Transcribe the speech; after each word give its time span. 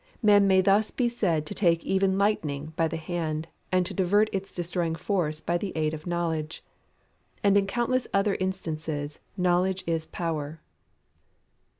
Man 0.23 0.47
may 0.47 0.61
thus 0.61 0.89
be 0.89 1.07
said 1.07 1.45
to 1.45 1.53
take 1.53 1.83
even 1.83 2.17
lightning 2.17 2.73
by 2.75 2.87
the 2.87 2.97
hand, 2.97 3.47
and 3.71 3.85
to 3.85 3.93
divert 3.93 4.29
its 4.33 4.51
destroying 4.51 4.95
force 4.95 5.41
by 5.41 5.59
the 5.59 5.71
aid 5.75 5.93
of 5.93 6.07
Knowledge. 6.07 6.63
And 7.43 7.55
in 7.55 7.67
countless 7.67 8.07
other 8.11 8.33
instances 8.39 9.19
"Knowledge 9.37 9.83
is 9.85 10.07
Power." 10.07 10.59